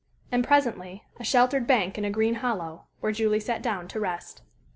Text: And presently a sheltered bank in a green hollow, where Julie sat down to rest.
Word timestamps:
And 0.31 0.43
presently 0.43 1.03
a 1.19 1.23
sheltered 1.23 1.67
bank 1.67 1.95
in 1.95 2.03
a 2.05 2.09
green 2.09 2.33
hollow, 2.41 2.87
where 3.01 3.11
Julie 3.11 3.39
sat 3.39 3.61
down 3.61 3.87
to 3.89 3.99
rest. 3.99 4.41